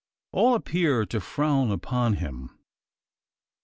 [0.31, 2.57] All appear to frown upon him.